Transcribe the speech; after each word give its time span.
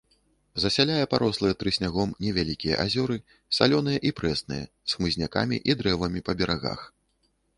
Засяляе 0.61 1.03
парослыя 1.11 1.57
трыснягом 1.63 2.13
невялікія 2.27 2.79
азёры, 2.85 3.17
салёныя 3.59 3.99
і 4.11 4.13
прэсныя, 4.19 4.63
з 4.93 5.01
хмызнякамі 5.01 5.57
і 5.73 5.79
дрэвамі 5.83 6.19
па 6.31 6.39
берагах. 6.41 6.79